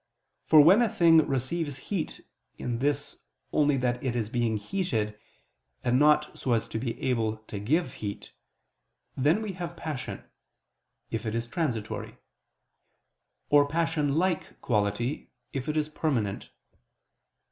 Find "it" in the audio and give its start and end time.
4.03-4.15, 11.27-11.35, 15.69-15.77